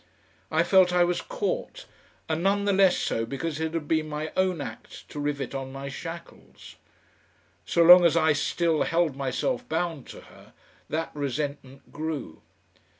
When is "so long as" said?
7.67-8.17